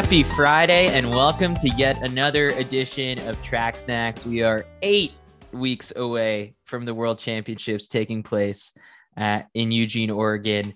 [0.00, 4.24] Happy Friday, and welcome to yet another edition of Track Snacks.
[4.24, 5.12] We are eight
[5.52, 8.72] weeks away from the World Championships taking place
[9.14, 10.72] at, in Eugene, Oregon.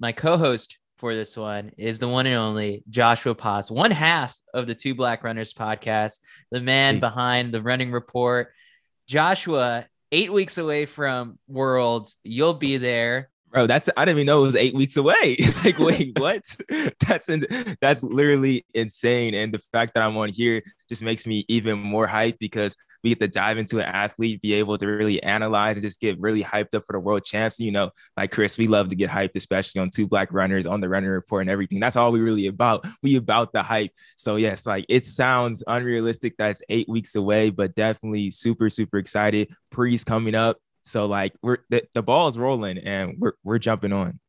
[0.00, 4.36] My co host for this one is the one and only Joshua Paz, one half
[4.52, 6.18] of the Two Black Runners podcast,
[6.50, 8.48] the man behind the running report.
[9.06, 14.42] Joshua, eight weeks away from Worlds, you'll be there bro that's i didn't even know
[14.42, 15.36] it was eight weeks away.
[15.64, 16.42] Like wait what?
[17.06, 17.46] That's in,
[17.80, 19.34] that's literally insane.
[19.34, 23.10] And the fact that i'm on here just makes me even more hyped because we
[23.10, 26.42] get to dive into an athlete be able to really analyze and just get really
[26.42, 27.60] hyped up for the world champs.
[27.60, 30.80] You know like chris we love to get hyped especially on two black runners on
[30.80, 31.80] the running report and everything.
[31.80, 32.84] That's all we really about.
[33.02, 33.92] We about the hype.
[34.16, 39.54] So yes like it sounds unrealistic that's eight weeks away but definitely super super excited.
[39.70, 43.92] Pre's coming up so like we're the, the ball is rolling and we're we're jumping
[43.92, 44.20] on.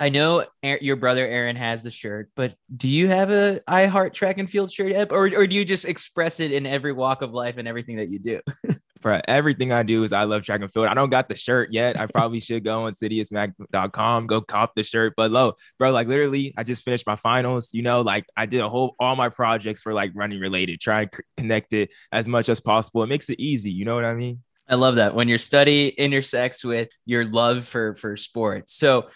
[0.00, 0.44] I know
[0.80, 4.50] your brother Aaron has the shirt, but do you have a I Heart Track and
[4.50, 5.12] Field shirt, Eb?
[5.12, 8.08] or or do you just express it in every walk of life and everything that
[8.08, 8.40] you do?
[9.02, 10.86] For everything I do is I love track and field.
[10.86, 12.00] I don't got the shirt yet.
[12.00, 15.12] I probably should go on citiusmag.com, go cop the shirt.
[15.14, 17.74] But low, bro, like literally, I just finished my finals.
[17.74, 20.80] You know, like I did a whole all my projects for like running related.
[20.80, 23.02] Try and connect it as much as possible.
[23.02, 23.70] It makes it easy.
[23.70, 24.42] You know what I mean?
[24.68, 28.74] I love that when your study intersects with your love for for sports.
[28.74, 29.08] So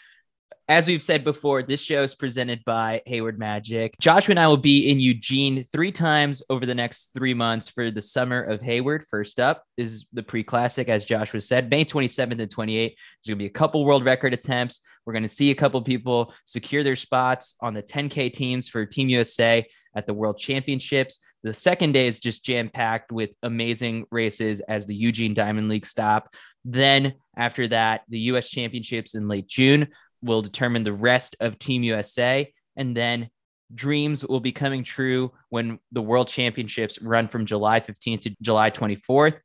[0.70, 3.94] as we've said before, this show is presented by Hayward Magic.
[4.02, 7.90] Joshua and I will be in Eugene three times over the next three months for
[7.90, 9.06] the summer of Hayward.
[9.06, 12.68] First up is the pre classic, as Joshua said, May 27th and 28th.
[12.68, 14.82] There's going to be a couple world record attempts.
[15.06, 18.84] We're going to see a couple people secure their spots on the 10K teams for
[18.84, 21.18] Team USA at the World Championships.
[21.44, 25.86] The second day is just jam packed with amazing races as the Eugene Diamond League
[25.86, 26.34] stop.
[26.64, 29.88] Then, after that, the US Championships in late June
[30.22, 32.52] will determine the rest of Team USA.
[32.76, 33.28] And then
[33.74, 38.70] dreams will be coming true when the World Championships run from July 15th to July
[38.70, 39.38] 24th.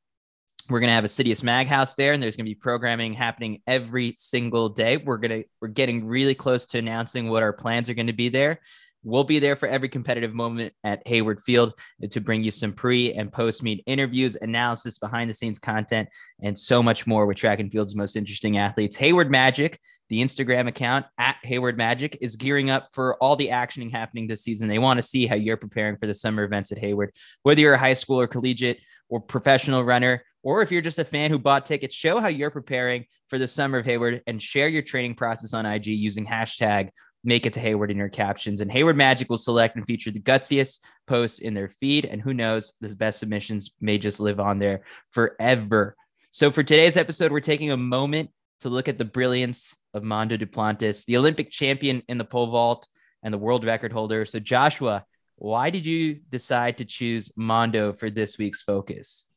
[0.70, 3.12] We're going to have a Citius Mag House there, and there's going to be programming
[3.12, 4.96] happening every single day.
[4.96, 8.14] We're going to we're getting really close to announcing what our plans are going to
[8.14, 8.62] be there.
[9.04, 11.74] We'll be there for every competitive moment at Hayward Field
[12.10, 16.08] to bring you some pre and post meet interviews, analysis, behind the scenes content,
[16.42, 18.96] and so much more with track and field's most interesting athletes.
[18.96, 23.92] Hayward Magic, the Instagram account at Hayward Magic, is gearing up for all the actioning
[23.92, 24.68] happening this season.
[24.68, 27.12] They want to see how you're preparing for the summer events at Hayward,
[27.44, 31.06] whether you're a high school or collegiate or professional runner, or if you're just a
[31.06, 34.68] fan who bought tickets, show how you're preparing for the summer of Hayward and share
[34.68, 36.90] your training process on IG using hashtag
[37.24, 38.62] make it to Hayward in your captions.
[38.62, 42.06] And Hayward Magic will select and feature the gutsiest posts in their feed.
[42.06, 45.96] And who knows, the best submissions may just live on there forever.
[46.32, 48.30] So for today's episode, we're taking a moment
[48.62, 52.88] to look at the brilliance of Mondo Duplantis, the Olympic champion in the pole vault
[53.22, 54.26] and the world record holder.
[54.26, 55.06] So Joshua,
[55.36, 59.28] why did you decide to choose Mondo for this week's focus?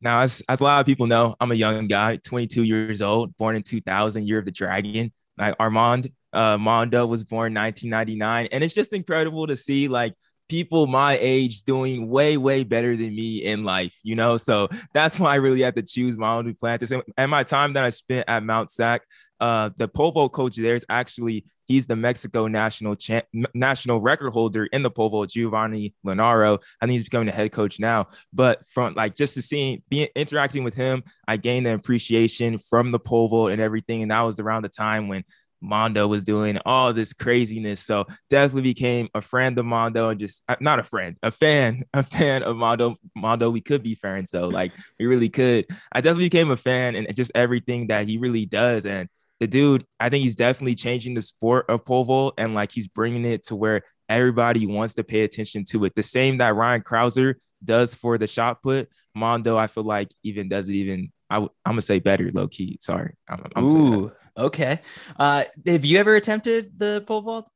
[0.00, 3.36] Now, as, as a lot of people know, I'm a young guy, 22 years old,
[3.36, 5.12] born in 2000, year of the dragon.
[5.38, 10.14] Like Armand uh, Mondo was born 1999, and it's just incredible to see like
[10.48, 15.18] people my age doing way way better than me in life you know so that's
[15.18, 18.28] why i really had to choose Mondo Duplantis and, and my time that i spent
[18.28, 19.02] at mount sac
[19.40, 23.24] uh, the pole vault coach there is actually he's the mexico national champ
[23.54, 26.62] national record holder in the pole vault giovanni Lanaro.
[26.80, 30.08] i think he's becoming the head coach now but from like just to seeing being
[30.14, 34.20] interacting with him i gained an appreciation from the pole vault and everything and that
[34.20, 35.24] was around the time when
[35.64, 37.80] Mondo was doing all this craziness.
[37.80, 41.82] So definitely became a friend of Mondo and just uh, not a friend, a fan,
[41.94, 42.96] a fan of Mondo.
[43.16, 44.48] Mondo, we could be friends though.
[44.48, 45.66] Like we really could.
[45.92, 48.86] I definitely became a fan and just everything that he really does.
[48.86, 49.08] And
[49.40, 52.86] the dude, I think he's definitely changing the sport of pole vault and like he's
[52.86, 55.94] bringing it to where everybody wants to pay attention to it.
[55.94, 58.88] The same that Ryan Crouser does for the shot put.
[59.14, 61.10] Mondo, I feel like even does it even.
[61.30, 62.78] I, am gonna say better, low key.
[62.80, 63.16] Sorry.
[63.28, 64.80] I'm, I'm Ooh, Okay.
[65.18, 67.48] Uh, have you ever attempted the pole vault?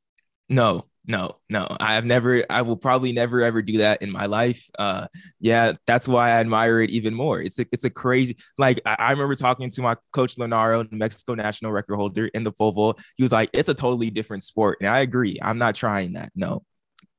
[0.47, 1.67] No, no, no.
[1.79, 2.43] I have never.
[2.49, 4.69] I will probably never ever do that in my life.
[4.77, 5.07] Uh,
[5.39, 7.41] yeah, that's why I admire it even more.
[7.41, 8.37] It's a, it's a crazy.
[8.57, 12.43] Like I, I remember talking to my coach Lanaro, the Mexico national record holder in
[12.43, 13.01] the pole vault.
[13.15, 15.37] He was like, "It's a totally different sport," and I agree.
[15.41, 16.31] I'm not trying that.
[16.35, 16.63] No.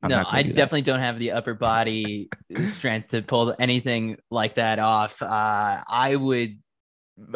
[0.03, 2.31] I'm no, I do definitely don't have the upper body
[2.69, 5.21] strength to pull anything like that off.
[5.21, 6.59] Uh, I would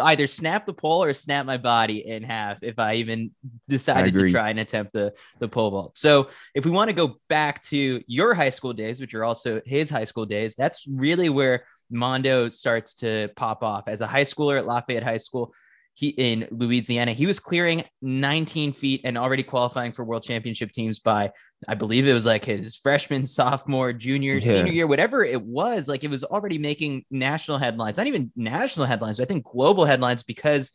[0.03, 3.31] either snap the pole or snap my body in half if I even
[3.69, 5.97] decided to try and attempt the the pole vault.
[5.97, 9.61] So if we want to go back to your high school days, which are also
[9.65, 14.25] his high school days, that's really where Mondo starts to pop off as a high
[14.25, 15.55] schooler at Lafayette High School.
[15.95, 17.13] He in Louisiana.
[17.13, 21.33] He was clearing 19 feet and already qualifying for world championship teams by,
[21.69, 24.53] I believe it was like his freshman, sophomore, junior, yeah.
[24.53, 25.87] senior year, whatever it was.
[25.89, 29.85] Like it was already making national headlines, not even national headlines, but I think global
[29.85, 30.73] headlines because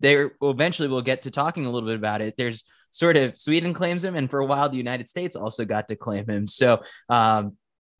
[0.00, 2.34] there eventually we'll get to talking a little bit about it.
[2.36, 5.88] There's sort of Sweden claims him, and for a while the United States also got
[5.88, 6.46] to claim him.
[6.46, 7.56] So um,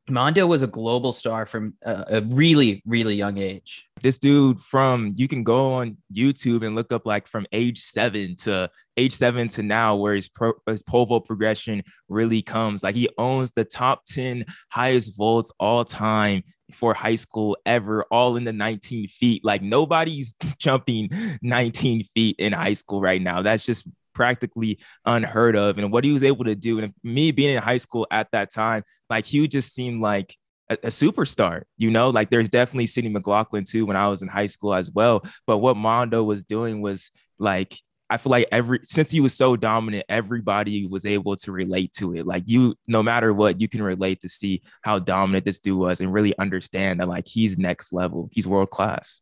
[0.09, 3.87] Mondo was a global star from a, a, really, really young age.
[4.01, 8.35] This dude from you can go on YouTube and look up like from age seven
[8.37, 12.83] to age seven to now, where his, pro, his pole vault progression really comes.
[12.83, 18.37] Like he owns the top 10 highest vaults all time for high school ever, all
[18.37, 19.43] in the 19 feet.
[19.43, 21.09] Like nobody's jumping
[21.41, 23.41] 19 feet in high school right now.
[23.41, 23.87] That's just
[24.19, 25.77] practically unheard of.
[25.77, 28.51] And what he was able to do, and me being in high school at that
[28.51, 30.35] time, like he just seemed like
[30.69, 34.27] a, a, superstar, you know, like there's definitely Sydney McLaughlin too when I was in
[34.27, 35.23] high school as well.
[35.47, 37.77] But what Mondo was doing was like,
[38.09, 42.13] I feel like every since he was so dominant, everybody was able to relate to
[42.13, 42.27] it.
[42.27, 46.01] Like you, no matter what, you can relate to see how dominant this dude was
[46.01, 49.21] and really understand that like he's next level, he's world class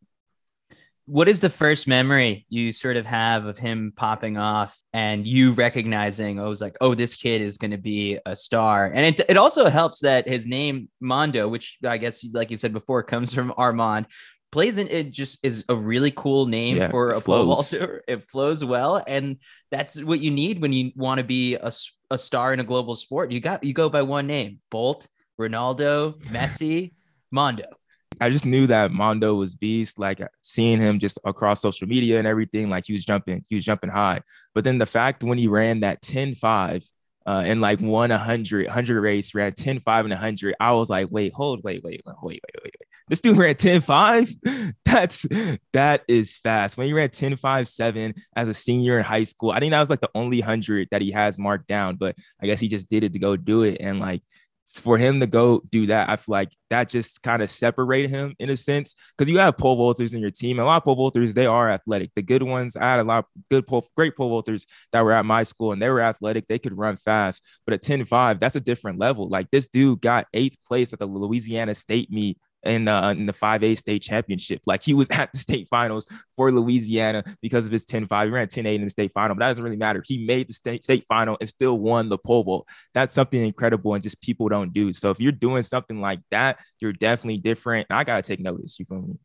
[1.08, 5.54] what is the first memory you sort of have of him popping off and you
[5.54, 8.92] recognizing oh, I was like oh this kid is going to be a star?
[8.94, 12.74] And it, it also helps that his name Mondo which I guess like you said
[12.74, 14.08] before comes from Armand
[14.52, 18.30] plays in it just is a really cool name yeah, for a pole vaulter it
[18.30, 19.38] flows well and
[19.72, 21.72] that's what you need when you want to be a,
[22.12, 23.32] a star in a global sport.
[23.32, 25.08] You got you go by one name Bolt
[25.40, 26.92] Ronaldo Messi
[27.32, 27.77] Mondo
[28.20, 30.00] I just knew that Mondo was beast.
[30.00, 33.66] Like seeing him just across social media and everything, like he was jumping, he was
[33.66, 34.22] jumping high.
[34.54, 36.84] But then the fact when he ran that 10 5
[37.26, 41.08] uh, and like won 100, 100 race, ran 10 5 and 100, I was like,
[41.12, 42.74] wait, hold, wait, wait, wait, wait, wait, wait.
[43.10, 44.30] This dude ran 10 5.
[44.86, 45.26] That's
[45.74, 46.78] that is fast.
[46.78, 49.80] When he ran 10 5 7 as a senior in high school, I think that
[49.80, 52.90] was like the only 100 that he has marked down, but I guess he just
[52.90, 53.78] did it to go do it.
[53.80, 54.24] And like,
[54.68, 58.36] for him to go do that, I feel like that just kind of separated him
[58.38, 60.60] in a sense because you have pole vaulters in your team.
[60.60, 62.12] A lot of pole vaulters they are athletic.
[62.16, 65.14] The good ones, I had a lot of good pole, great pole vaulters that were
[65.14, 66.48] at my school and they were athletic.
[66.48, 69.30] They could run fast, but at 10-5, that's a different level.
[69.30, 72.38] Like this dude got eighth place at the Louisiana State meet
[72.68, 74.62] in, uh, in the 5A state championship.
[74.66, 78.28] Like he was at the state finals for Louisiana because of his 10 5.
[78.28, 80.04] He ran 10 8 in the state final, but that doesn't really matter.
[80.06, 82.68] He made the state, state final and still won the pole vault.
[82.94, 84.94] That's something incredible and just people don't do.
[84.94, 87.88] So if you're doing something like that, you're definitely different.
[87.90, 88.80] I got to take notice.
[88.80, 89.16] You feel me?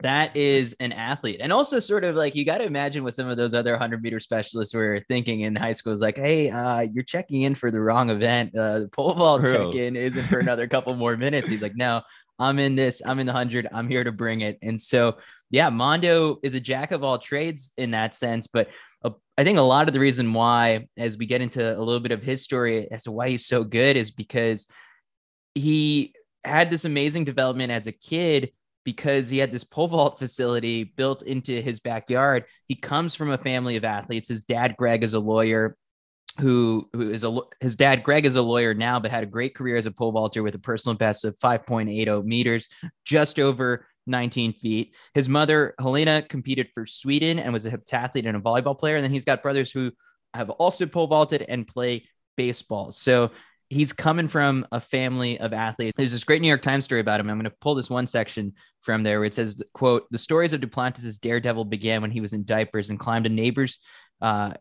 [0.00, 3.28] that is an athlete and also sort of like you got to imagine what some
[3.28, 6.80] of those other 100 meter specialists were thinking in high school is like hey uh,
[6.80, 10.66] you're checking in for the wrong event uh, the pole vault check-in isn't for another
[10.66, 12.00] couple more minutes he's like no
[12.40, 14.58] I'm in this, I'm in the 100, I'm here to bring it.
[14.62, 15.18] And so,
[15.50, 18.46] yeah, Mondo is a jack of all trades in that sense.
[18.46, 18.70] But
[19.04, 22.00] uh, I think a lot of the reason why, as we get into a little
[22.00, 24.66] bit of his story as to why he's so good, is because
[25.54, 26.14] he
[26.44, 28.50] had this amazing development as a kid
[28.84, 32.46] because he had this pole vault facility built into his backyard.
[32.66, 34.28] He comes from a family of athletes.
[34.28, 35.76] His dad, Greg, is a lawyer
[36.38, 39.54] who who is a his dad Greg is a lawyer now, but had a great
[39.54, 42.68] career as a pole vaulter with a personal best of 5.80 meters,
[43.04, 44.94] just over 19 feet.
[45.14, 48.96] His mother Helena competed for Sweden and was a heptathlete and a volleyball player.
[48.96, 49.92] And then he's got brothers who
[50.34, 52.04] have also pole vaulted and play
[52.36, 52.92] baseball.
[52.92, 53.30] So
[53.68, 55.94] he's coming from a family of athletes.
[55.96, 57.30] There's this great New York Times story about him.
[57.30, 60.52] I'm going to pull this one section from there where it says, quote, the stories
[60.52, 63.78] of Duplantis' daredevil began when he was in diapers and climbed a neighbor's
[64.20, 64.52] uh,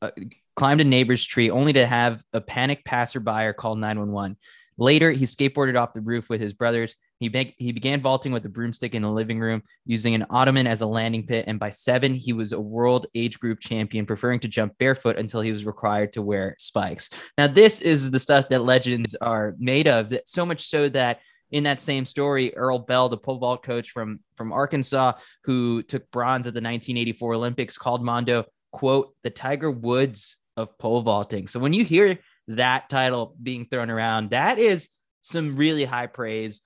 [0.00, 0.10] uh,
[0.56, 4.36] climbed a neighbor's tree only to have a panicked passerby call 911.
[4.78, 6.96] Later, he skateboarded off the roof with his brothers.
[7.20, 10.66] He, be- he began vaulting with a broomstick in the living room, using an ottoman
[10.66, 11.44] as a landing pit.
[11.46, 15.40] And by seven, he was a world age group champion, preferring to jump barefoot until
[15.40, 17.10] he was required to wear spikes.
[17.36, 21.20] Now, this is the stuff that legends are made of, that so much so that
[21.52, 25.12] in that same story, Earl Bell, the pole vault coach from, from Arkansas,
[25.44, 31.02] who took bronze at the 1984 Olympics, called Mondo, quote, the Tiger Woods of pole
[31.02, 31.46] vaulting.
[31.46, 32.18] So when you hear
[32.48, 34.88] that title being thrown around, that is
[35.20, 36.62] some really high praise.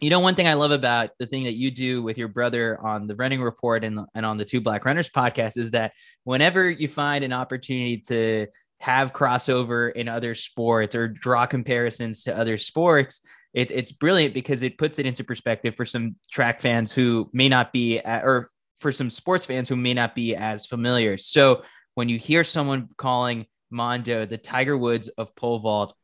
[0.00, 2.78] You know, one thing I love about the thing that you do with your brother
[2.82, 5.92] on the running report and, and on the two black runners podcast is that
[6.24, 8.46] whenever you find an opportunity to
[8.80, 13.22] have crossover in other sports or draw comparisons to other sports,
[13.54, 17.48] it, it's brilliant because it puts it into perspective for some track fans who may
[17.48, 21.16] not be, or for some sports fans who may not be as familiar.
[21.16, 21.62] So
[21.96, 25.94] when you hear someone calling Mondo the Tiger Woods of pole vault,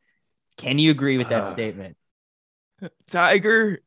[0.57, 1.95] can you agree with that uh, statement?
[3.07, 3.79] Tiger,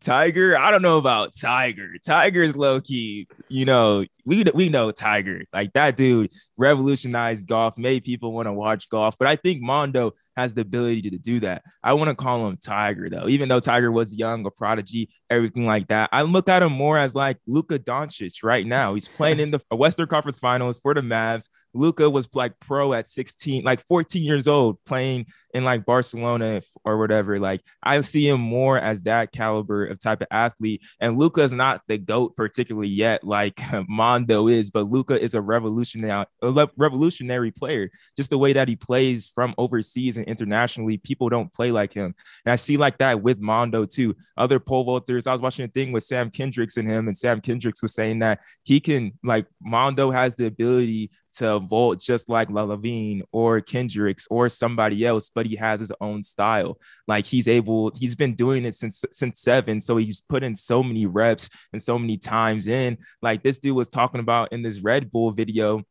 [0.00, 1.92] Tiger, I don't know about Tiger.
[2.04, 5.44] Tiger's low key, you know, we we know Tiger.
[5.52, 9.16] Like that dude revolutionized golf, made people want to watch golf.
[9.16, 11.62] But I think Mondo has the ability to do that.
[11.82, 15.66] I want to call him Tiger though, even though Tiger was young, a prodigy, everything
[15.66, 16.10] like that.
[16.12, 18.94] I look at him more as like Luka Doncic right now.
[18.94, 21.48] He's playing in the Western Conference Finals for the Mavs.
[21.74, 26.98] Luka was like pro at 16, like 14 years old, playing in like Barcelona or
[26.98, 27.38] whatever.
[27.38, 30.82] Like I see him more as that caliber of type of athlete.
[31.00, 35.40] And Luka is not the goat particularly yet, like Mondo is, but Luka is a
[35.40, 37.90] revolutionary, a revolutionary player.
[38.16, 42.14] Just the way that he plays from overseas internationally, people don't play like him.
[42.44, 44.14] And I see like that with Mondo too.
[44.36, 47.40] Other pole vaulters, I was watching a thing with Sam Kendricks and him, and Sam
[47.40, 52.50] Kendricks was saying that he can like Mondo has the ability to vault just like
[52.50, 56.78] La Lavillenie or Kendricks or somebody else, but he has his own style.
[57.08, 60.82] Like he's able, he's been doing it since since seven, so he's put in so
[60.82, 62.98] many reps and so many times in.
[63.22, 65.84] Like this dude was talking about in this Red Bull video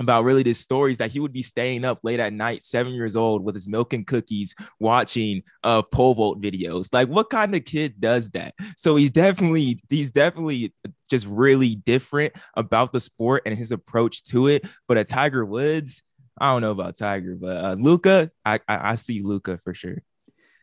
[0.00, 3.16] about really the stories that he would be staying up late at night, seven years
[3.16, 6.92] old, with his milk and cookies, watching uh pole vault videos.
[6.92, 8.54] Like, what kind of kid does that?
[8.76, 10.74] So he's definitely he's definitely
[11.08, 14.66] just really different about the sport and his approach to it.
[14.88, 16.02] But at Tiger Woods,
[16.40, 20.02] I don't know about Tiger, but uh, Luka, I, I I see Luka for sure.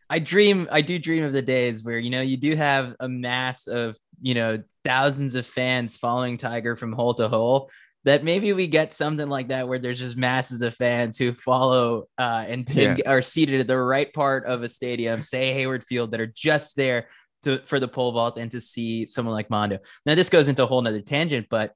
[0.10, 3.10] I dream, I do dream of the days where, you know, you do have a
[3.10, 7.70] mass of, you know, thousands of fans following Tiger from hole to hole
[8.08, 12.08] that maybe we get something like that where there's just masses of fans who follow
[12.18, 12.92] uh, and, yeah.
[12.92, 16.34] and, are seated at the right part of a stadium, say Hayward Field, that are
[16.34, 17.10] just there
[17.44, 19.80] to for the pole vault and to see someone like Mondo.
[20.06, 21.74] Now this goes into a whole nother tangent, but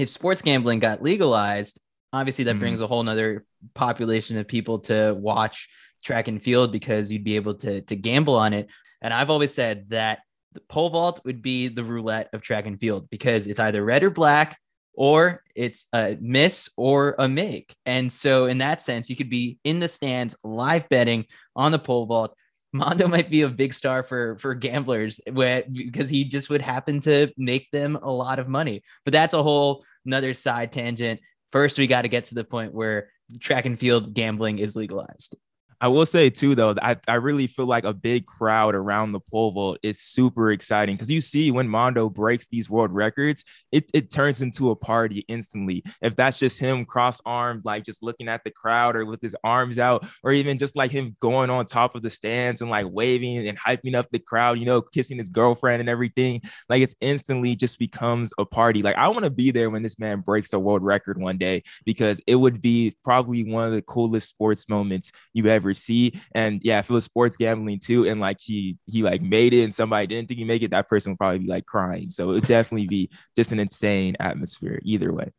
[0.00, 1.80] if sports gambling got legalized,
[2.12, 2.58] obviously that mm-hmm.
[2.58, 5.68] brings a whole nother population of people to watch
[6.04, 8.66] track and field because you'd be able to to gamble on it.
[9.00, 10.22] And I've always said that
[10.54, 14.02] the pole vault would be the roulette of track and field because it's either red
[14.02, 14.58] or black
[14.94, 17.74] or it's a miss or a make.
[17.86, 21.78] And so, in that sense, you could be in the stands live betting on the
[21.78, 22.34] pole vault.
[22.72, 27.00] Mondo might be a big star for for gamblers where, because he just would happen
[27.00, 28.82] to make them a lot of money.
[29.04, 31.20] But that's a whole another side tangent.
[31.52, 35.36] First, we got to get to the point where track and field gambling is legalized.
[35.82, 39.18] I will say too, though, I, I really feel like a big crowd around the
[39.18, 43.90] pole vault is super exciting because you see when Mondo breaks these world records, it,
[43.92, 45.82] it turns into a party instantly.
[46.00, 49.34] If that's just him cross armed, like just looking at the crowd or with his
[49.42, 52.86] arms out, or even just like him going on top of the stands and like
[52.88, 56.94] waving and hyping up the crowd, you know, kissing his girlfriend and everything, like it's
[57.00, 58.82] instantly just becomes a party.
[58.82, 61.64] Like I want to be there when this man breaks a world record one day
[61.84, 66.20] because it would be probably one of the coolest sports moments you ever see.
[66.34, 69.64] And yeah, if it was sports gambling too, and like he he like made it
[69.64, 72.10] and somebody didn't think he make it, that person would probably be like crying.
[72.10, 75.30] So it would definitely be just an insane atmosphere either way.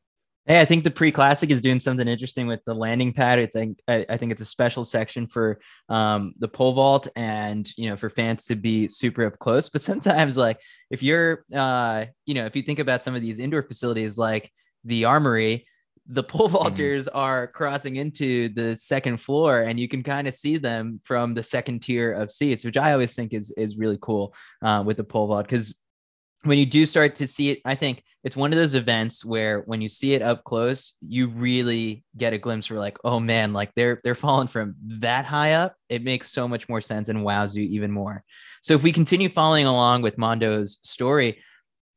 [0.45, 3.39] Hey, I think the pre-classic is doing something interesting with the landing pad.
[3.39, 7.69] I think I, I think it's a special section for um, the pole vault and
[7.77, 9.69] you know for fans to be super up close.
[9.73, 10.59] But sometimes, like
[10.89, 14.51] if you're, uh, you know, if you think about some of these indoor facilities like
[14.83, 15.65] the Armory,
[16.07, 16.57] the pole mm-hmm.
[16.57, 17.17] vaulters mm-hmm.
[17.17, 21.43] are crossing into the second floor and you can kind of see them from the
[21.43, 24.33] second tier of seats which i always think is is really cool
[24.63, 25.79] uh, with the pole vault because
[26.43, 29.59] when you do start to see it i think it's one of those events where
[29.61, 33.53] when you see it up close you really get a glimpse for like oh man
[33.53, 37.23] like they're they're falling from that high up it makes so much more sense and
[37.23, 38.23] wows you even more
[38.61, 41.41] so if we continue following along with mondo's story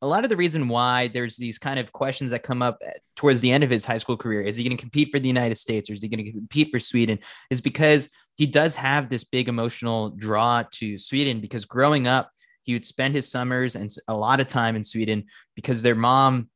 [0.02, 2.92] a lot of the reason why there's these kind of questions that come up eh,
[3.14, 5.28] towards the end of his high school career is he going to compete for the
[5.28, 7.18] United States or is he going to compete for Sweden
[7.50, 12.30] is because he does have this big emotional draw to Sweden because growing up
[12.64, 15.24] he would spend his summers and a lot of time in Sweden
[15.54, 16.50] because their mom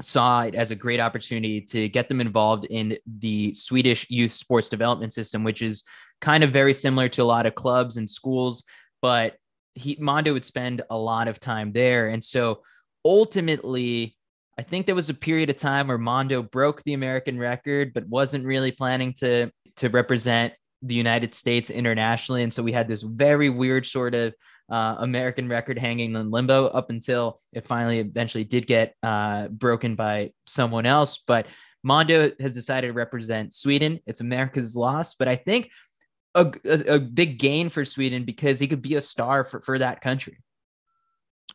[0.00, 4.68] saw it as a great opportunity to get them involved in the Swedish youth sports
[4.68, 5.84] development system which is
[6.20, 8.64] kind of very similar to a lot of clubs and schools
[9.00, 9.36] but
[9.74, 12.08] he Mondo would spend a lot of time there.
[12.08, 12.62] And so
[13.04, 14.16] ultimately,
[14.58, 18.06] I think there was a period of time where Mondo broke the American record, but
[18.08, 22.42] wasn't really planning to to represent the United States internationally.
[22.42, 24.34] And so we had this very weird sort of
[24.70, 29.94] uh, American record hanging in limbo up until it finally eventually did get uh, broken
[29.94, 31.18] by someone else.
[31.26, 31.46] But
[31.82, 34.00] Mondo has decided to represent Sweden.
[34.06, 35.70] It's America's loss, but I think
[36.34, 39.78] a, a, a big gain for Sweden because he could be a star for, for
[39.78, 40.38] that country.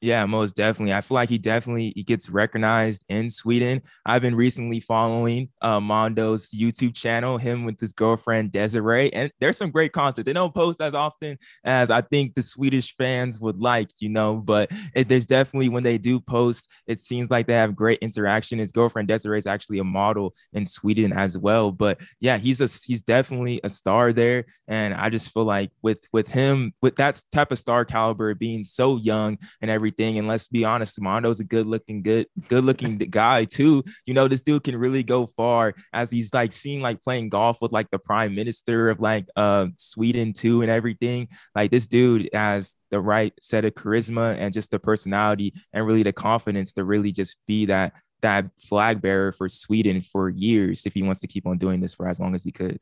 [0.02, 0.94] Yeah, most definitely.
[0.94, 3.82] I feel like he definitely he gets recognized in Sweden.
[4.06, 9.58] I've been recently following uh, Mondo's YouTube channel, him with his girlfriend Desiree, and there's
[9.58, 10.26] some great content.
[10.26, 14.36] They don't post as often as I think the Swedish fans would like, you know,
[14.36, 18.60] but it, there's definitely when they do post, it seems like they have great interaction.
[18.60, 22.68] His girlfriend Desiree is actually a model in Sweden as well, but yeah, he's a
[22.86, 27.20] he's definitely a star there, and I just feel like with with him with that
[27.32, 30.18] type of star caliber being so young and every everything.
[30.18, 33.84] And let's be honest, Mondo's a good looking, good, good looking guy too.
[34.06, 37.62] You know, this dude can really go far as he's like seen like playing golf
[37.62, 41.30] with like the prime minister of like uh Sweden too and everything.
[41.56, 46.04] Like this dude has the right set of charisma and just the personality and really
[46.04, 50.94] the confidence to really just be that that flag bearer for Sweden for years if
[50.94, 52.80] he wants to keep on doing this for as long as he could.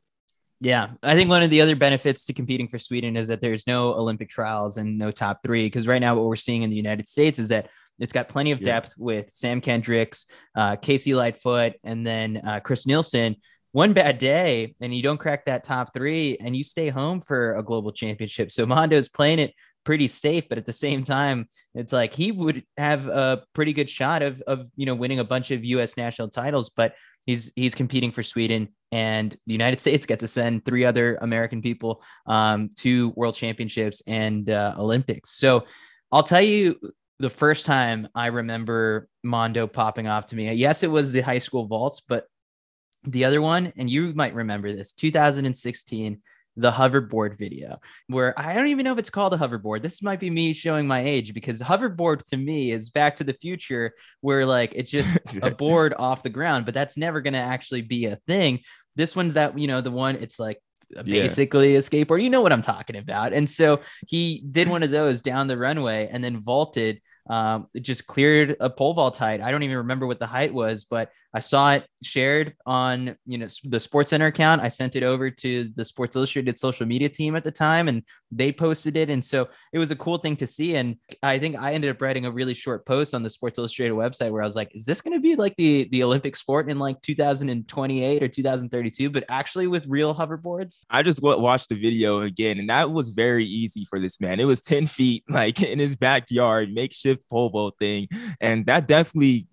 [0.60, 3.66] Yeah, I think one of the other benefits to competing for Sweden is that there's
[3.66, 5.66] no Olympic trials and no top three.
[5.66, 8.52] Because right now, what we're seeing in the United States is that it's got plenty
[8.52, 9.04] of depth yeah.
[9.04, 13.36] with Sam Kendricks, uh, KC Lightfoot, and then uh, Chris Nilsen.
[13.72, 17.56] One bad day, and you don't crack that top three, and you stay home for
[17.56, 18.50] a global championship.
[18.50, 19.52] So Mondo's playing it
[19.84, 23.90] pretty safe, but at the same time, it's like he would have a pretty good
[23.90, 25.96] shot of of you know winning a bunch of U.S.
[25.98, 26.94] national titles, but
[27.26, 31.60] he's he's competing for Sweden and the United States get to send three other American
[31.60, 35.30] people um, to World Championships and uh, Olympics.
[35.30, 35.64] So
[36.12, 36.78] I'll tell you
[37.18, 40.52] the first time I remember Mondo popping off to me.
[40.52, 42.26] Yes, it was the high school vaults, but
[43.04, 46.20] the other one, and you might remember this, 2016
[46.56, 49.82] the hoverboard video where I don't even know if it's called a hoverboard.
[49.82, 53.34] This might be me showing my age because hoverboard to me is back to the
[53.34, 57.40] future where like it's just a board off the ground, but that's never going to
[57.40, 58.60] actually be a thing.
[58.94, 60.58] This one's that, you know, the one it's like
[61.04, 61.78] basically yeah.
[61.78, 62.22] a skateboard.
[62.22, 63.32] You know what I'm talking about.
[63.32, 67.80] And so he did one of those down the runway and then vaulted um, it
[67.80, 69.40] just cleared a pole vault height.
[69.40, 73.38] I don't even remember what the height was, but I saw it shared on you
[73.38, 74.62] know the Sports Center account.
[74.62, 78.02] I sent it over to the Sports Illustrated social media team at the time, and
[78.30, 79.10] they posted it.
[79.10, 80.76] And so it was a cool thing to see.
[80.76, 83.94] And I think I ended up writing a really short post on the Sports Illustrated
[83.94, 86.70] website where I was like, "Is this going to be like the the Olympic sport
[86.70, 92.22] in like 2028 or 2032, but actually with real hoverboards?" I just watched the video
[92.22, 94.40] again, and that was very easy for this man.
[94.40, 98.08] It was 10 feet, like in his backyard, makeshift pole vault thing.
[98.40, 99.46] And that definitely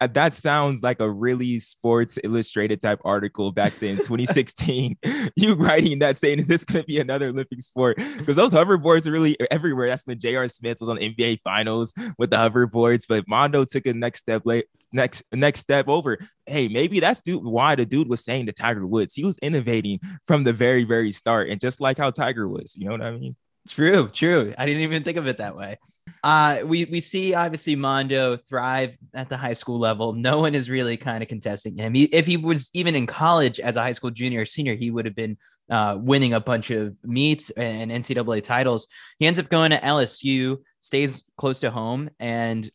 [0.00, 4.96] Uh, that sounds like a really sports illustrated type article back then 2016
[5.36, 7.96] you writing that saying is this going to be another olympic sport?
[8.18, 9.88] Because those hoverboards are really everywhere.
[9.88, 10.48] That's when J.R.
[10.48, 14.66] Smith was on nba finals with the hoverboards but mondo took a next step late
[14.92, 16.18] next next step over.
[16.46, 20.00] Hey maybe that's dude why the dude was saying to tiger woods he was innovating
[20.26, 23.10] from the very very start and just like how tiger was you know what i
[23.10, 23.36] mean
[23.68, 24.54] True, true.
[24.58, 25.78] I didn't even think of it that way.
[26.22, 30.12] Uh, we we see obviously Mondo thrive at the high school level.
[30.12, 31.94] No one is really kind of contesting him.
[31.94, 34.90] He, if he was even in college as a high school junior or senior, he
[34.90, 35.36] would have been
[35.70, 38.86] uh, winning a bunch of meets and NCAA titles.
[39.18, 42.68] He ends up going to LSU, stays close to home, and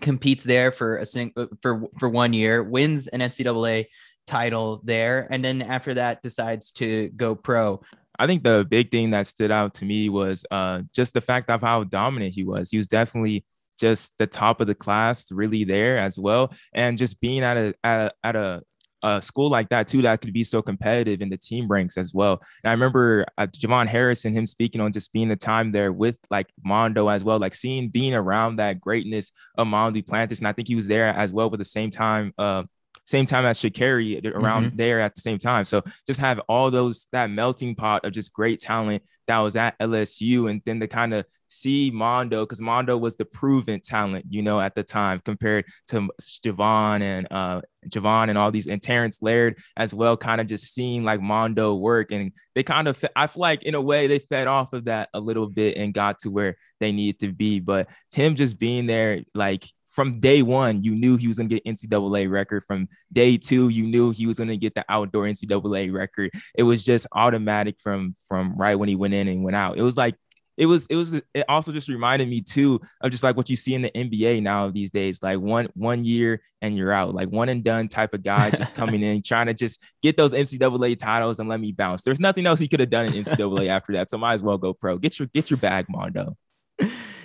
[0.00, 3.86] competes there for a sing- for for one year, wins an NCAA
[4.26, 7.80] title there, and then after that decides to go pro.
[8.18, 11.50] I think the big thing that stood out to me was uh, just the fact
[11.50, 12.70] of how dominant he was.
[12.70, 13.44] He was definitely
[13.78, 17.74] just the top of the class, really there as well, and just being at a
[17.82, 18.62] at a, at a,
[19.02, 22.14] a school like that too that could be so competitive in the team ranks as
[22.14, 22.40] well.
[22.62, 25.92] And I remember uh, JuVaughn Harris and him speaking on just being the time there
[25.92, 30.48] with like Mondo as well, like seeing being around that greatness of Mondo Duplantis, and
[30.48, 31.50] I think he was there as well.
[31.50, 32.62] But the same time, uh,
[33.06, 34.76] same time as Sha'Carri around mm-hmm.
[34.76, 35.64] there at the same time.
[35.64, 39.78] So just have all those that melting pot of just great talent that was at
[39.78, 44.42] LSU, and then to kind of see Mondo because Mondo was the proven talent, you
[44.42, 49.22] know, at the time compared to JuVaughn and uh JuVaughn and all these and Terrance
[49.22, 52.10] Laird as well, kind of just seeing like Mondo work.
[52.12, 55.08] And they kind of I feel like in a way they fed off of that
[55.14, 57.60] a little bit and got to where they needed to be.
[57.60, 61.54] But him just being there, like from day one, you knew he was going to
[61.54, 62.64] get NCAA record.
[62.64, 66.32] From day two, you knew he was going to get the outdoor NCAA record.
[66.56, 69.78] It was just automatic from from right when he went in and went out.
[69.78, 70.16] It was like
[70.56, 73.56] it was it was it also just reminded me too of just like what you
[73.56, 77.28] see in the NBA now these days like one one year and you're out like
[77.28, 80.98] one and done type of guy just coming in trying to just get those NCAA
[80.98, 83.92] titles and let me bounce there's nothing else he could have done in NCAA after
[83.94, 86.36] that so might as well go pro get your get your bag Mondo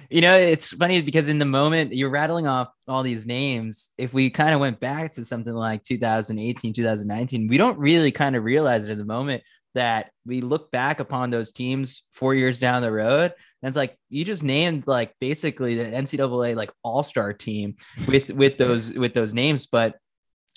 [0.10, 3.92] you know, it's funny because in the moment you're rattling off all these names.
[3.98, 8.36] If we kind of went back to something like 2018, 2019, we don't really kind
[8.36, 9.44] of realize it in the moment.
[9.76, 13.34] that we look back upon those teams four years down the road.
[13.62, 17.76] And it's like you just named like basically the NCAA like all-star team
[18.08, 19.96] with with those with those names, but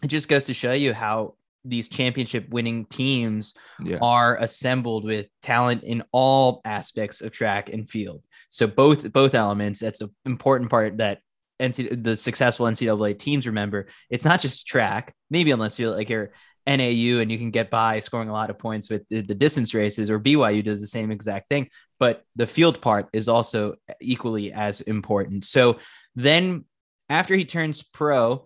[0.02, 1.34] it just goes to show you how
[1.64, 3.98] these championship winning teams yeah.
[4.02, 8.24] are assembled with talent in all aspects of track and field.
[8.48, 9.80] So both both elements.
[9.80, 11.20] That's an important part that
[11.60, 13.86] NC, the successful NCAA teams remember.
[14.10, 15.14] It's not just track.
[15.30, 16.32] Maybe unless you're like you're
[16.66, 19.74] NAU and you can get by scoring a lot of points with the, the distance
[19.74, 21.68] races, or BYU does the same exact thing.
[21.98, 25.44] But the field part is also equally as important.
[25.44, 25.78] So
[26.16, 26.64] then
[27.08, 28.44] after he turns pro,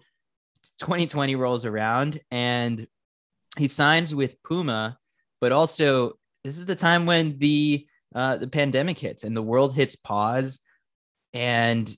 [0.80, 2.86] 2020 rolls around and
[3.58, 4.98] he signs with Puma,
[5.40, 6.12] but also
[6.44, 10.60] this is the time when the uh, the pandemic hits and the world hits pause,
[11.34, 11.94] and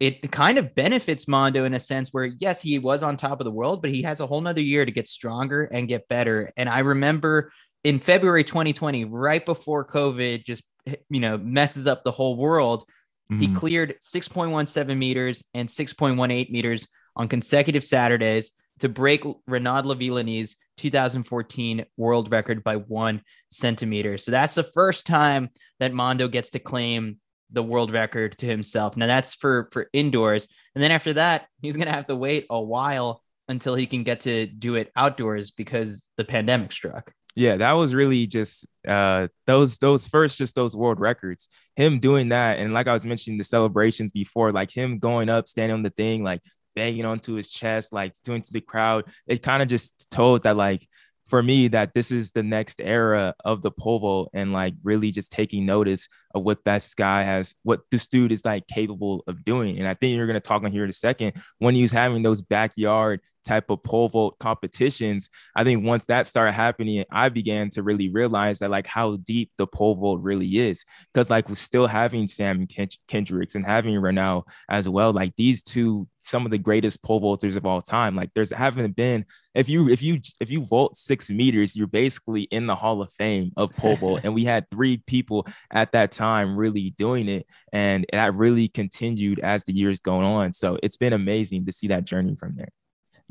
[0.00, 3.44] it kind of benefits Mondo in a sense where yes, he was on top of
[3.44, 6.52] the world, but he has a whole nother year to get stronger and get better.
[6.56, 7.52] And I remember
[7.84, 10.64] in February 2020, right before COVID just
[11.08, 12.84] you know messes up the whole world,
[13.30, 13.40] mm-hmm.
[13.40, 21.84] he cleared 6.17 meters and 6.18 meters on consecutive Saturdays to break Renaud Lavillenie's 2014
[21.96, 24.18] world record by one centimeter.
[24.18, 27.18] So that's the first time that Mondo gets to claim
[27.50, 28.96] the world record to himself.
[28.96, 32.60] Now that's for for indoors, and then after that, he's gonna have to wait a
[32.60, 37.12] while until he can get to do it outdoors because the pandemic struck.
[37.36, 41.48] Yeah, that was really just uh those those first just those world records.
[41.76, 45.46] Him doing that, and like I was mentioning the celebrations before, like him going up,
[45.46, 46.40] standing on the thing, like
[46.74, 49.06] banging onto his chest, like doing to the crowd.
[49.26, 50.86] It kind of just told that like
[51.28, 55.10] for me that this is the next era of the pole vault and like really
[55.10, 59.44] just taking notice of what that guy has, what this dude is like capable of
[59.44, 59.78] doing.
[59.78, 61.92] And I think you're going to talk on here in a second when he was
[61.92, 65.28] having those backyard type of pole vault competitions.
[65.54, 69.50] I think once that started happening, I began to really realize that like how deep
[69.56, 70.84] the pole vault really is.
[71.12, 72.66] Because like we're still having Sam
[73.08, 75.12] Kendricks and having Renaud as well.
[75.12, 78.16] Like these two, some of the greatest pole vaulters of all time.
[78.16, 82.42] Like there's haven't been if you if you if you vault six meters, you're basically
[82.42, 84.20] in the Hall of Fame of pole vault.
[84.24, 89.38] and we had three people at that time really doing it, and that really continued
[89.40, 90.52] as the years going on.
[90.52, 92.70] So it's been amazing to see that journey from there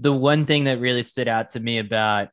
[0.03, 2.27] the one thing that really stood out to me about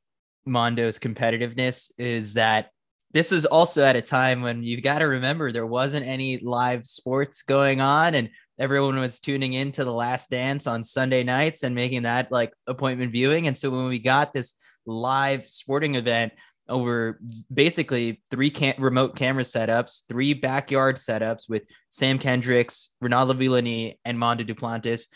[0.44, 2.70] Mondo's competitiveness is that
[3.12, 6.84] this was also at a time when you've got to remember there wasn't any live
[6.84, 8.28] sports going on and
[8.58, 12.52] everyone was tuning in to the last dance on Sunday nights and making that like
[12.66, 13.46] appointment viewing.
[13.46, 14.54] And so when we got this
[14.84, 16.32] live sporting event
[16.68, 17.20] over
[17.52, 24.18] basically three cam- remote camera setups, three backyard setups with Sam Kendricks, Renaud Lavillenie, and
[24.18, 25.06] Mondo Duplantis,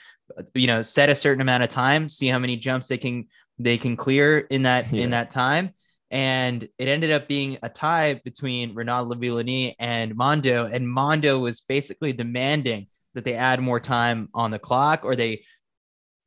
[0.55, 3.27] you know, set a certain amount of time, see how many jumps they can
[3.59, 5.05] they can clear in that yeah.
[5.05, 5.71] in that time.
[6.11, 10.67] And it ended up being a tie between Renaud Lavillenie and Mondo.
[10.67, 15.45] And Mondo was basically demanding that they add more time on the clock or they,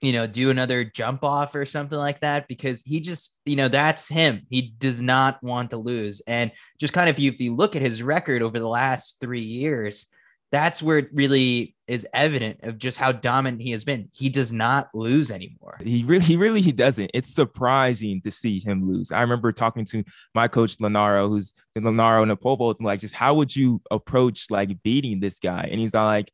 [0.02, 3.70] you know, do another jump off or something like that because he just, you know,
[3.70, 4.46] that's him.
[4.50, 6.22] He does not want to lose.
[6.28, 10.08] And just kind of, if you look at his record over the last three years,
[10.52, 14.10] that's where it really is evident of just how dominant he has been.
[14.14, 15.78] He does not lose anymore.
[15.84, 17.12] He really, he really, he doesn't.
[17.14, 19.12] It's surprising to see him lose.
[19.12, 23.56] I remember talking to my coach Lanaro, who's Lanaro vault, and like, just how would
[23.56, 25.68] you approach like beating this guy?
[25.72, 26.32] And he's like,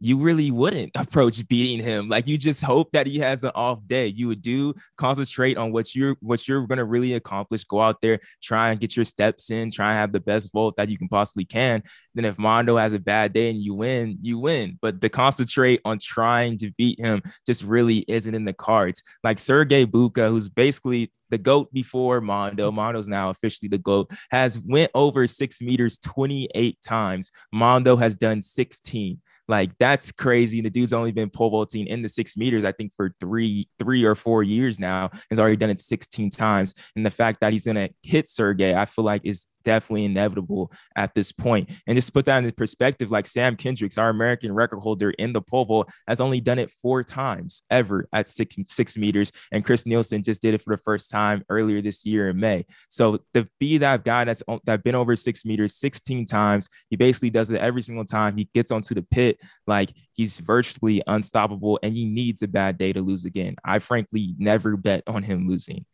[0.00, 2.08] you really wouldn't approach beating him.
[2.08, 4.08] Like you just hope that he has an off day.
[4.08, 7.64] You would do concentrate on what you're what you're gonna really accomplish.
[7.64, 10.76] Go out there, try and get your steps in, try and have the best vault
[10.76, 11.82] that you can possibly can.
[12.14, 14.78] Then if Mondo has a bad day and you win, you win.
[14.80, 19.02] But to concentrate on trying to beat him just really isn't in the cards.
[19.22, 22.70] Like Sergey Bubka, who's basically the goat before Mondo.
[22.70, 24.10] Mondo's now officially the goat.
[24.30, 27.30] Has went over six meters 28 times.
[27.52, 29.20] Mondo has done 16.
[29.48, 30.60] Like that's crazy.
[30.60, 34.04] The dude's only been pole vaulting in the six meters, I think, for three, three
[34.04, 35.10] or four years now.
[35.30, 36.74] Has already done it 16 times.
[36.96, 41.12] And the fact that he's gonna hit Sergey, I feel like is definitely inevitable at
[41.14, 41.68] this point.
[41.86, 45.32] And just to put that in perspective, like Sam Kendricks, our American record holder in
[45.32, 49.32] the pole vault, has only done it four times ever at six, six meters.
[49.50, 52.64] And Chris Nilsen just did it for the first time earlier this year in May.
[52.88, 57.30] So to be that guy that's that been over six meters 16 times, he basically
[57.30, 59.40] does it every single time he gets onto the pit.
[59.66, 63.56] Like he's virtually unstoppable and he needs a bad day to lose again.
[63.64, 65.84] I frankly never bet on him losing.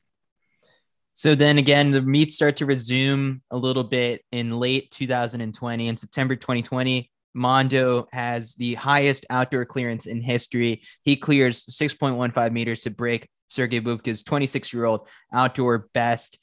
[1.15, 5.89] So then again, the meets start to resume a little bit in late 2020.
[5.89, 10.83] In September 2020, Mondo has the highest outdoor clearance in history.
[11.03, 16.39] He clears 6.15 meters to break Sergey Bubka's 26 year old outdoor best.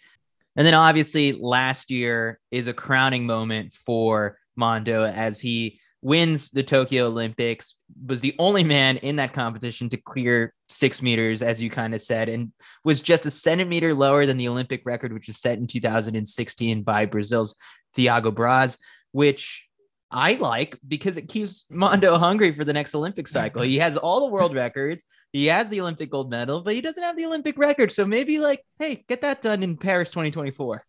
[0.55, 6.63] And then obviously last year is a crowning moment for Mondo as he wins the
[6.63, 11.69] Tokyo Olympics, was the only man in that competition to clear six meters, as you
[11.69, 12.51] kind of said, and
[12.83, 17.05] was just a centimeter lower than the Olympic record, which was set in 2016 by
[17.05, 17.55] Brazil's
[17.97, 18.77] Thiago Braz,
[19.11, 19.67] which
[20.11, 23.61] I like because it keeps Mondo hungry for the next Olympic cycle.
[23.61, 27.03] He has all the world records, he has the Olympic gold medal, but he doesn't
[27.03, 27.91] have the Olympic record.
[27.91, 30.83] So maybe, like, hey, get that done in Paris 2024.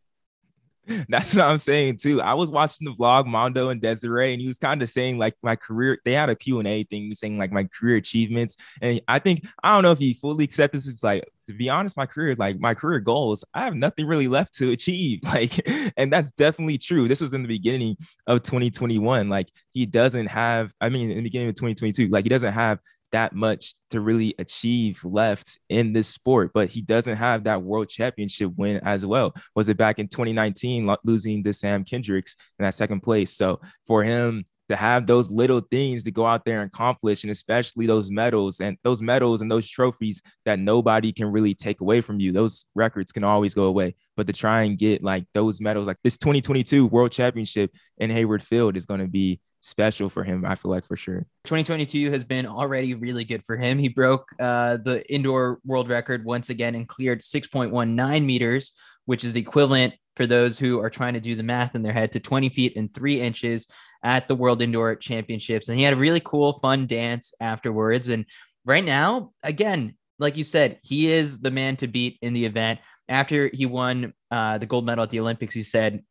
[1.09, 2.21] That's what I'm saying too.
[2.21, 5.35] I was watching the vlog Mondo and Desiree, and he was kind of saying like
[5.43, 5.99] my career.
[6.05, 9.47] They had a Q and A thing saying like my career achievements, and I think
[9.63, 10.89] I don't know if he fully accepted this.
[10.89, 13.45] It's like to be honest, my career like my career goals.
[13.55, 15.21] I have nothing really left to achieve.
[15.31, 17.07] Like, and that's definitely true.
[17.07, 19.29] This was in the beginning of 2021.
[19.29, 20.73] Like he doesn't have.
[20.81, 22.81] I mean, in the beginning of 2022, like he doesn't have
[23.13, 27.89] that much to really achieve left in this sport, but he doesn't have that world
[27.89, 29.35] championship win as well.
[29.55, 33.33] Was it back in 2019 losing to Sam Kendricks in that second place?
[33.33, 37.31] So for him to have those little things to go out there and accomplish, and
[37.33, 42.01] especially those medals and those medals and those trophies that nobody can really take away
[42.01, 42.31] from you.
[42.31, 45.97] Those records can always go away, but to try and get like those medals, like
[46.05, 50.45] this 2022 World Championship in Hayward Field, is going to be special for him.
[50.45, 51.27] I feel like for sure.
[51.45, 53.79] 2022 has been already really good for him.
[53.79, 58.73] He broke uh, the indoor world record once again and cleared 6.19 meters,
[59.05, 62.13] which is equivalent for those who are trying to do the math in their head
[62.13, 63.69] to 20 feet and three inches
[64.03, 65.69] at the World Indoor Championships.
[65.69, 68.09] And he had a really cool, fun dance afterwards.
[68.09, 68.25] And
[68.65, 72.81] right now, again, like you said, he is the man to beat in the event.
[73.09, 76.05] After he won uh, the gold medal at the Olympics, he said,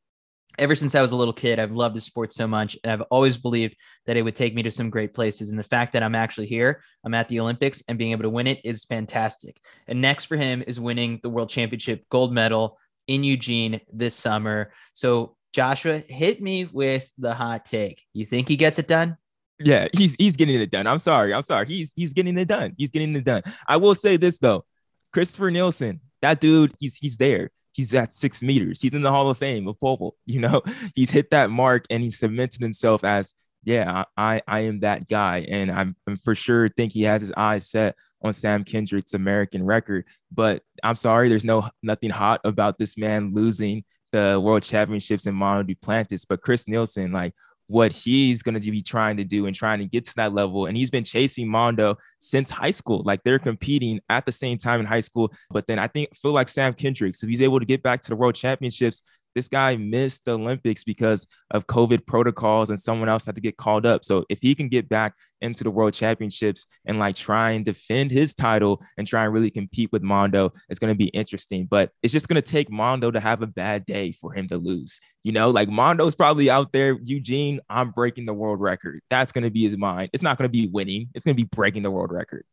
[0.59, 2.77] ever since I was a little kid, I've loved the sport so much.
[2.83, 5.49] And I've always believed that it would take me to some great places.
[5.49, 8.29] And the fact that I'm actually here, I'm at the Olympics and being able to
[8.29, 9.59] win it is fantastic.
[9.87, 14.71] And next for him is winning the world championship gold medal in Eugene this summer.
[14.93, 18.03] So, Joshua, hit me with the hot take.
[18.13, 19.17] You think he gets it done?
[19.57, 20.87] Yeah, he's he's getting it done.
[20.87, 21.33] I'm sorry.
[21.33, 21.65] I'm sorry.
[21.65, 22.75] He's he's getting it done.
[22.77, 23.41] He's getting it done.
[23.67, 24.63] I will say this though.
[25.11, 28.81] Christopher Nilsen, that dude, he's he's there he's at six meters.
[28.81, 30.17] He's in the Hall of Fame of pole.
[30.25, 30.61] You know,
[30.95, 35.45] he's hit that mark and he cemented himself as, yeah, I I am that guy.
[35.49, 39.63] And I'm, I'm for sure think he has his eyes set on Sam Kendrick's American
[39.63, 40.05] record.
[40.29, 45.35] But I'm sorry, there's no nothing hot about this man losing the world championships in
[45.35, 46.25] Mondo Duplantis.
[46.27, 47.33] But Chris Nilsen, like
[47.69, 50.65] what he's going to be trying to do and trying to get to that level.
[50.65, 53.03] And he's been chasing Mondo since high school.
[53.05, 55.31] Like they're competing at the same time in high school.
[55.51, 58.09] But then I think feel like Sam Kendricks, if he's able to get back to
[58.09, 59.03] the world championships,
[59.35, 63.57] this guy missed the Olympics because of COVID protocols and someone else had to get
[63.57, 64.03] called up.
[64.03, 68.11] So if he can get back into the world championships and like try and defend
[68.11, 71.65] his title and try and really compete with Mondo, it's going to be interesting.
[71.65, 74.57] But it's just going to take Mondo to have a bad day for him to
[74.57, 74.99] lose.
[75.23, 79.01] You know, like Mondo's probably out there, Eugene, I'm breaking the world record.
[79.09, 80.09] That's going to be his mind.
[80.13, 82.45] It's not going to be winning, it's going to be breaking the world record.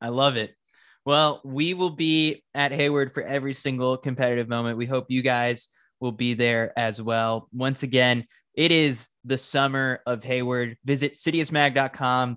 [0.00, 0.54] I love it.
[1.04, 4.78] Well, we will be at Hayward for every single competitive moment.
[4.78, 5.68] We hope you guys
[6.02, 7.48] will be there as well.
[7.52, 10.76] Once again, it is the summer of Hayward.
[10.84, 12.36] Visit citiusmag.com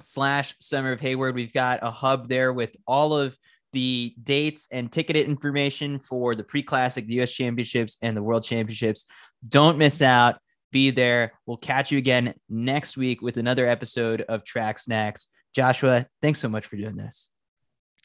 [0.00, 1.34] slash summer of Hayward.
[1.34, 3.36] We've got a hub there with all of
[3.72, 9.06] the dates and ticket information for the pre-classic, the US championships and the world championships.
[9.48, 10.38] Don't miss out.
[10.70, 11.32] Be there.
[11.46, 15.28] We'll catch you again next week with another episode of Track Snacks.
[15.54, 17.30] Joshua, thanks so much for doing this.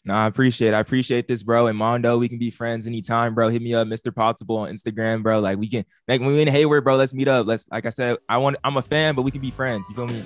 [0.05, 0.73] No, I appreciate it.
[0.73, 1.67] I appreciate this, bro.
[1.67, 3.47] And Mondo, we can be friends anytime, bro.
[3.47, 4.13] Hit me up, Mr.
[4.13, 5.39] Possible on Instagram, bro.
[5.39, 6.97] Like we can like when we in Hayward, bro.
[6.97, 7.47] Let's meet up.
[7.47, 9.85] Let's like I said, I want I'm a fan, but we can be friends.
[9.89, 10.23] You feel me?